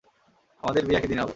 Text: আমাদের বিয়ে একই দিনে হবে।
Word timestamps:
আমাদের 0.63 0.83
বিয়ে 0.85 0.97
একই 0.97 1.07
দিনে 1.07 1.21
হবে। 1.21 1.29